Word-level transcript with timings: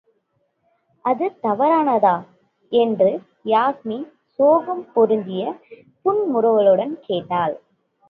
அது 1.05 1.25
தவறானதா? 1.43 2.15
என்று 2.71 3.11
யாஸ்மி 3.45 3.99
சோகம் 4.39 4.91
பொருந்திய 4.93 5.43
புன்முறுவலுடன் 6.05 6.93
கேட்டாள். 6.99 7.55